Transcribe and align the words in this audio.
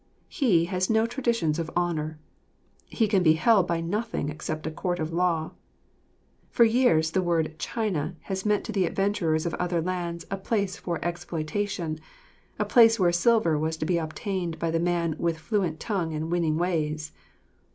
He 0.29 0.65
has 0.65 0.89
no 0.89 1.05
traditions 1.05 1.59
of 1.59 1.69
honour, 1.77 2.17
he 2.87 3.07
can 3.07 3.21
be 3.21 3.33
held 3.33 3.67
by 3.67 3.81
nothing 3.81 4.29
except 4.29 4.65
a 4.65 4.71
court 4.71 4.99
of 4.99 5.13
law. 5.13 5.51
For 6.49 6.63
years 6.63 7.11
the 7.11 7.21
word 7.21 7.53
"China" 7.59 8.15
has 8.21 8.43
meant 8.43 8.63
to 8.63 8.71
the 8.71 8.85
adventurers 8.87 9.45
of 9.45 9.53
other 9.59 9.79
lands 9.79 10.25
a 10.31 10.37
place 10.37 10.75
for 10.75 10.97
exploitation, 11.05 11.99
a 12.57 12.65
place 12.65 12.99
where 12.99 13.11
silver 13.11 13.59
was 13.59 13.77
to 13.77 13.85
be 13.85 13.99
obtained 13.99 14.57
by 14.57 14.71
the 14.71 14.79
man 14.79 15.15
with 15.19 15.37
fluent 15.37 15.79
tongue 15.79 16.15
and 16.15 16.31
winning 16.31 16.57
ways. 16.57 17.11